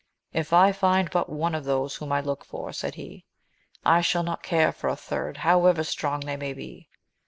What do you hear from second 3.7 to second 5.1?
I shall not care for a